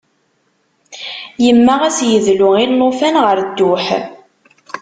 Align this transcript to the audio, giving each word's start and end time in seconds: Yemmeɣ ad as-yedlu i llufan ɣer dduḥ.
Yemmeɣ 1.45 1.79
ad 1.83 1.93
as-yedlu 1.93 2.49
i 2.63 2.65
llufan 2.67 3.15
ɣer 3.23 3.37
dduḥ. 3.57 3.87